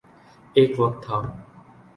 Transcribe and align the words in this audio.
ایک 0.55 0.71
وقت 0.79 1.03
تھا۔ 1.05 1.17